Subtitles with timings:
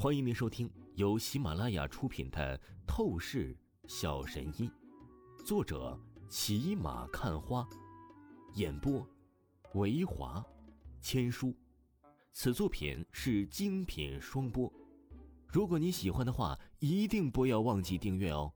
[0.00, 2.56] 欢迎您收听由喜马拉雅出品的
[2.86, 3.52] 《透视
[3.88, 4.70] 小神医》，
[5.44, 5.98] 作者
[6.28, 7.68] 骑马看花，
[8.54, 9.04] 演播
[9.74, 10.40] 维华
[11.00, 11.52] 千书。
[12.32, 14.72] 此作品是精品双播。
[15.48, 18.52] 如果你喜欢的话，一定不要忘记订阅哦。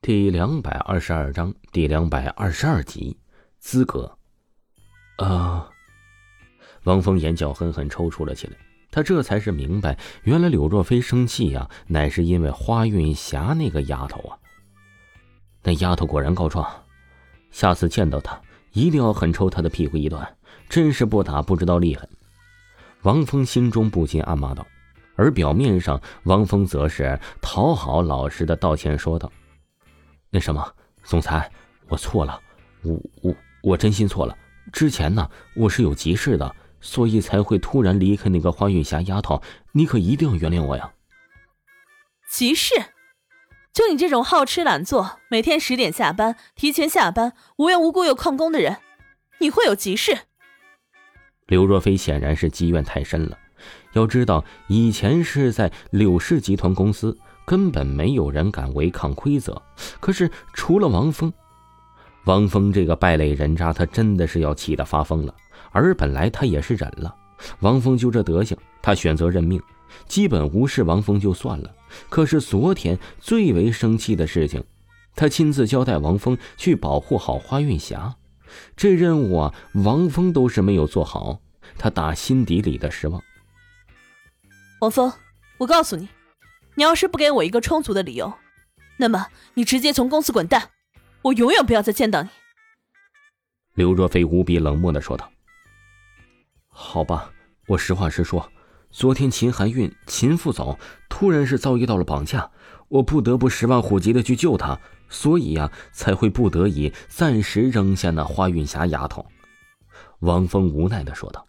[0.00, 3.18] 第两百二十二章第两百二十二集，
[3.58, 4.16] 资格。
[5.16, 5.68] 啊！
[6.86, 8.56] 王峰眼角狠狠抽搐了起来，
[8.92, 14.38] 他这才是明白，原来柳若飞生气呀，乃是因为花韵霞那个丫头啊。
[15.64, 16.64] 那丫头果然告状，
[17.50, 20.24] 下次见到她，一定要狠抽她的屁股一顿，
[20.68, 22.08] 真是不打不知道厉害。
[23.02, 24.64] 王峰心中不禁暗骂道，
[25.16, 29.30] 而表面上，王峰则是讨好老实的道歉说道
[30.30, 30.64] ：“那什么，
[31.02, 31.50] 总裁，
[31.88, 32.40] 我错了，
[32.82, 34.38] 我我我真心错了。
[34.72, 36.54] 之前呢，我是有急事的。”
[36.86, 40.92] 所以才会突然离开那个花月霞丫头，你可一定要原谅我呀！
[42.30, 42.74] 急事？
[43.72, 48.76] 就你这种好吃懒做、每天十点下班、提前下班、无缘无故又旷工的人，
[49.40, 50.16] 你会有急事？
[51.46, 53.36] 刘若飞显然是积怨太深了。
[53.94, 59.60] 要知道，以前是在柳氏集团公司，根本没有人敢违抗规则。
[59.98, 61.32] 可是除了王峰，
[62.26, 65.34] 王峰这个败类人渣，他真的是要气得发疯了。
[65.78, 67.14] 而本来他也是忍了，
[67.60, 69.60] 王峰就这德行，他选择认命，
[70.06, 71.74] 基本无视王峰就算了。
[72.08, 74.64] 可是昨天最为生气的事情，
[75.14, 78.16] 他亲自交代王峰去保护好花韵霞，
[78.74, 81.40] 这任务啊，王峰都是没有做好，
[81.76, 83.22] 他打心底里的失望。
[84.80, 85.12] 王峰，
[85.58, 86.08] 我告诉你，
[86.74, 88.32] 你要是不给我一个充足的理由，
[88.96, 90.70] 那么你直接从公司滚蛋，
[91.20, 92.30] 我永远不要再见到你。
[93.74, 95.30] 刘若飞无比冷漠的说道。
[96.78, 97.32] 好吧，
[97.68, 98.52] 我实话实说，
[98.90, 102.50] 昨天秦含韵秦副总突然是遭遇到了绑架，
[102.88, 104.78] 我不得不十万火急的去救他，
[105.08, 109.24] 所以呀，才会不得已暂时扔下那花韵霞丫头。
[110.18, 111.46] 王峰无奈的说道：“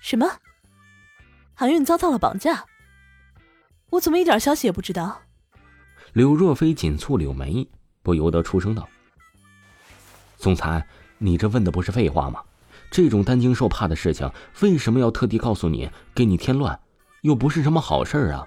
[0.00, 0.24] 什么？
[1.54, 2.64] 含韵遭到了绑架？
[3.90, 5.22] 我怎么一点消息也不知道？”
[6.14, 7.68] 柳若飞紧蹙柳眉，
[8.04, 8.88] 不由得出声道
[10.38, 10.86] ：“总裁，
[11.18, 12.40] 你这问的不是废话吗？”
[12.90, 14.30] 这种担惊受怕的事情，
[14.60, 16.80] 为什么要特地告诉你，给你添乱？
[17.22, 18.46] 又不是什么好事儿啊！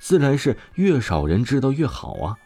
[0.00, 2.36] 自然是越少人知道越好啊！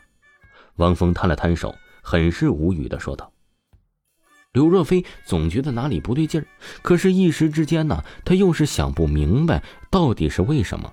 [0.77, 3.33] 王峰摊了摊手，很是无语的说道。
[4.53, 6.47] 刘若飞总觉得哪里不对劲儿，
[6.83, 10.93] 可是，一时之间呢，他又是想不明白到底是为什么。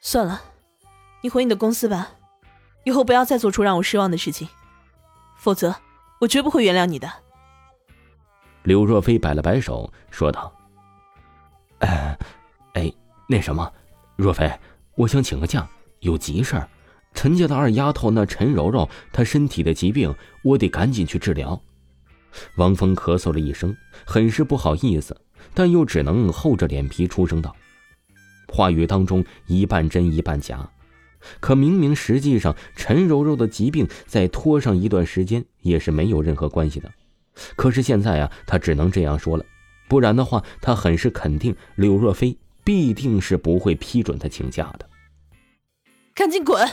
[0.00, 0.42] 算了，
[1.22, 2.10] 你回你的公司吧，
[2.84, 4.48] 以后不要再做出让我失望的事情，
[5.36, 5.76] 否则
[6.20, 7.08] 我绝不会原谅你的。
[8.64, 10.50] 刘若飞摆了摆手，说道
[11.80, 12.18] ：“哎，
[12.72, 12.92] 哎，
[13.28, 13.70] 那什么，
[14.16, 14.50] 若飞，
[14.96, 15.68] 我想请个假，
[16.00, 16.68] 有急事儿。
[17.12, 21.60] 陈家的二丫头那陈柔柔，她身体的疾病，我得赶紧去治疗。”
[22.56, 23.76] 王峰咳嗽了一声，
[24.06, 25.14] 很是不好意思，
[25.52, 27.54] 但又只能厚着脸皮出声道
[28.48, 30.66] ：“话语当中一半真一半假，
[31.38, 36.90] 可明明实际上陈柔柔的疾病再拖上一段时间也是没有任何关系的。”
[37.56, 39.44] 可是现在啊，他只能这样说了，
[39.88, 44.88] 不然的话，他很是肯定柳若飞必定是不会批准他请假的。
[46.14, 46.66] 赶紧滚，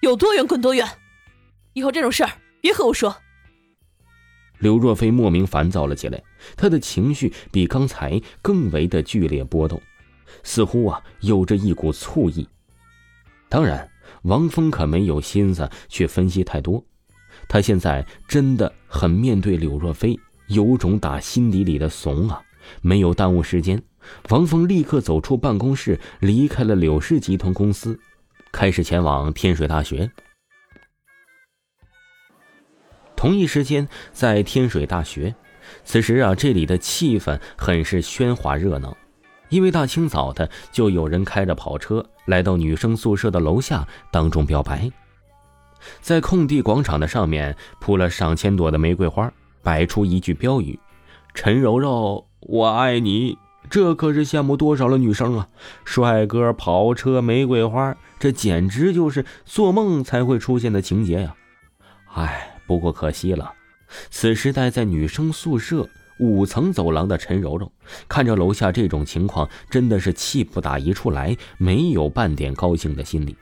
[0.00, 0.88] 有多远滚多远，
[1.74, 2.30] 以后这种事儿
[2.60, 3.14] 别和我说。
[4.58, 6.22] 柳若飞莫名烦躁了起来，
[6.56, 9.80] 他的情绪比刚才更为的剧烈波动，
[10.42, 12.46] 似乎啊有着一股醋意。
[13.48, 13.90] 当然，
[14.22, 16.84] 王峰可没有心思去分析太多。
[17.48, 20.18] 他现在真的很面对柳若飞，
[20.48, 22.42] 有种打心底里的怂啊！
[22.82, 23.82] 没有耽误时间，
[24.28, 27.98] 王峰立刻走出办公室，离开了柳氏集团公司，
[28.52, 30.10] 开始前往天水大学。
[33.16, 35.34] 同一时间，在天水大学，
[35.84, 38.96] 此时啊，这里的气氛很是喧哗热闹，
[39.48, 44.90] 因为大清早的就有人开着跑车来到女生宿舍的楼下，当众表白。
[46.00, 49.32] 在空地广场的上面铺了上千朵的玫瑰花，
[49.62, 50.78] 摆出一句标语
[51.34, 53.36] ：“陈柔柔，我爱你。”
[53.68, 55.46] 这可是羡慕多少了女生啊！
[55.84, 61.34] 帅哥、跑车、玫瑰花，这简直就是做梦才会出现的情节呀！
[62.14, 63.52] 哎，不过可惜了，
[64.10, 65.88] 此时待在女生宿舍
[66.18, 67.70] 五层走廊的陈柔柔，
[68.08, 73.36] 看着楼下这种情况，真的是气不打一处来，没有半点高兴的心理。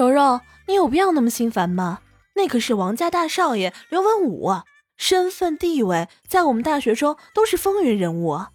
[0.00, 2.00] 柔柔，你有必要那么心烦吗？
[2.36, 4.62] 那可是王家大少爷刘文武，
[4.96, 8.46] 身份地位在我们大学中都是风云人物，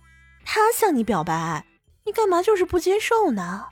[0.44, 1.68] 他向你表白，
[2.06, 3.66] 你干嘛就是不接受呢？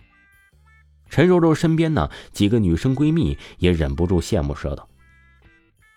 [1.09, 4.87] 陈柔柔身边呢几个女生闺蜜也忍不住羡慕说道：“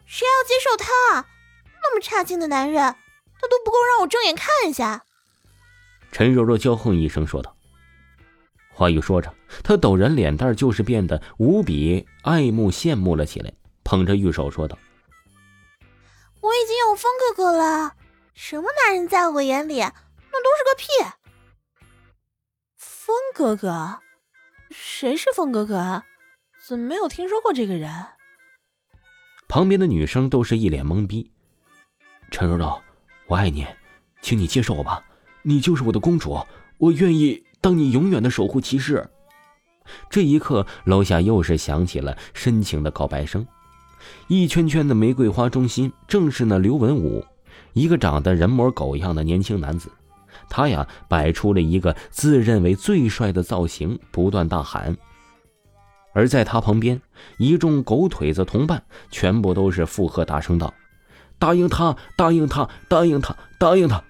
[0.06, 1.26] 谁要接受他？
[1.82, 5.04] 那么差劲的男人，他都不够让我正眼看一下。”
[6.10, 7.55] 陈柔柔娇哼一声说道。
[8.76, 9.32] 话一说着，
[9.64, 13.50] 他陡然脸蛋就是变得无比爱慕羡慕了起来，
[13.84, 14.76] 捧着玉手说道。
[16.42, 17.94] 我已经有风哥哥了，
[18.34, 20.86] 什么男人在我眼里那都是个屁。
[22.76, 24.00] 风哥哥，
[24.70, 26.04] 谁是风哥哥啊？
[26.62, 27.90] 怎么没有听说过这个人？
[29.48, 31.32] 旁边的女生都是一脸懵逼。
[32.30, 32.78] 陈柔柔，
[33.26, 33.66] 我爱你，
[34.20, 35.02] 请你接受我吧，
[35.40, 36.38] 你就是我的公主，
[36.76, 39.04] 我愿意当你永远的守护骑士。
[40.08, 43.44] 这一刻，楼下又是响起了深情的告白声。
[44.28, 47.26] 一圈圈的玫瑰花中心正是那刘文武，
[47.72, 49.90] 一个长得人模狗样的年轻男子。
[50.48, 54.96] 他呀，摆出了一个自认为最帅的造型，不断大喊。
[56.12, 57.02] 而在他旁边，
[57.36, 58.80] 一众狗腿子同伴
[59.10, 60.72] 全部都是附和，大声道
[61.36, 64.04] ：“答应他，答应他，答应他，答应他！”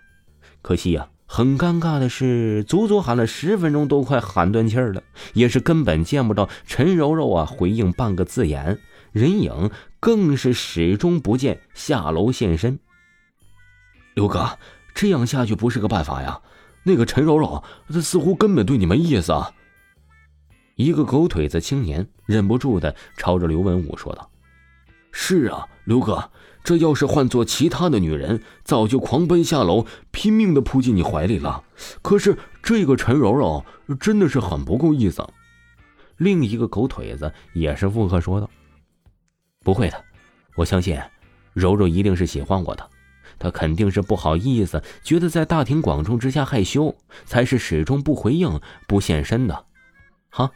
[0.60, 5.02] 可惜呀，很尴尬的是，足足喊了十分钟，都快喊断气儿了，
[5.34, 8.78] 也是根本见不到陈柔柔啊回应半个字眼。
[9.12, 12.78] 人影更是始终不见下楼现身。
[14.14, 14.58] 刘哥，
[14.94, 16.40] 这样下去不是个办法呀！
[16.84, 19.50] 那个陈柔柔，她似乎根本对你没意思啊。
[20.74, 24.30] 一个狗腿子青年忍不住的朝着刘文武说道
[25.18, 26.30] ：“是啊，刘哥，
[26.62, 31.64] 这要是换做其他的女人，早就狂奔下楼，拼命的扑进你怀里了。
[32.02, 33.64] 可是这个陈柔柔
[33.98, 35.26] 真的是很不够意思。”
[36.18, 38.48] 另一个狗腿子也是附和说道。
[39.64, 40.04] 不会的，
[40.54, 41.00] 我相信，
[41.54, 42.86] 柔柔一定是喜欢我的，
[43.38, 49.64] 她肯定是不好意思，觉得在大庭广众之下害羞，才是始终不回应、不现身的。
[50.28, 50.52] 哈，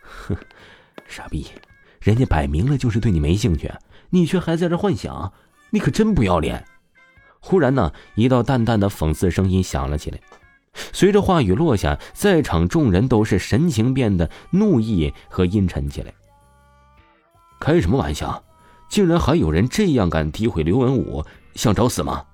[0.00, 0.36] 哼，
[1.06, 1.46] 傻逼，
[2.02, 3.72] 人家摆明了就是对你没兴趣，
[4.10, 5.32] 你却还在这幻想，
[5.70, 6.64] 你可真不要脸！
[7.38, 10.18] 忽然呢，一道淡淡的讽刺声音响了起来，
[10.92, 16.12] 随着话语落下，在场众人都是神情变得怒意和阴沉起来。
[17.60, 18.42] 开什么玩笑！
[18.88, 22.24] 竟然还有人这样敢诋毁刘文武，想找死吗？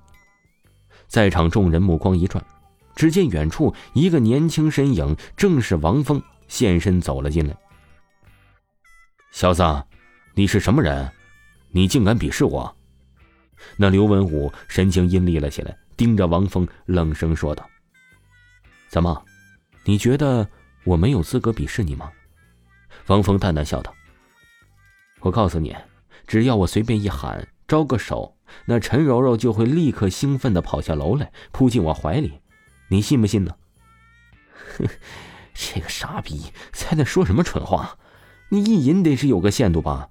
[1.07, 2.43] 在场众人目光一转，
[2.97, 7.55] 只见远处一个年轻身影，正是王峰现身走了进来。
[9.31, 9.63] 小子，
[10.35, 11.11] 你是什么人？
[11.71, 12.75] 你竟敢鄙视我？
[13.77, 17.69] 那刘文武神情阴厉了起来，盯着王峰冷声说道
[18.89, 19.25] ：“怎么，
[19.85, 20.49] 你觉得
[20.85, 22.11] 我没有资格鄙视你吗？”
[23.07, 23.95] 王峰淡淡笑道。
[25.21, 25.77] 我告诉你，
[26.27, 32.41] 只要我随便一喊，招个手，那陈柔柔就会立刻兴奋的跑下楼来，扑进我怀里，
[32.89, 33.55] 你信不信呢？
[34.79, 34.87] 哼，
[35.55, 37.99] 这个傻逼在那说什么蠢话？
[38.51, 40.09] 你意淫得是有个限度吧？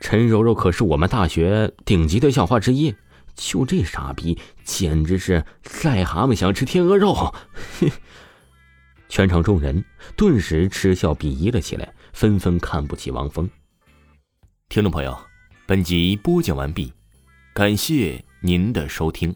[0.00, 2.94] 陈柔柔可是我们大学顶级的校花之一，
[3.34, 5.44] 就这傻逼，简直是
[5.82, 7.34] 癞蛤蟆想吃天鹅肉！
[9.08, 9.84] 全场众人
[10.16, 13.48] 顿时嗤笑鄙夷了起来，纷纷看不起王峰。
[14.68, 15.16] 听众朋友，
[15.64, 16.92] 本集播讲完毕，
[17.54, 19.34] 感谢您的收听。